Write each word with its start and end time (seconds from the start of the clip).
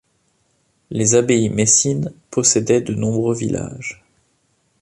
Les 0.89 1.13
abbayes 1.13 1.51
messines 1.51 2.11
possédaient 2.31 2.81
de 2.81 2.95
nombreux 2.95 3.35
villages. 3.35 4.03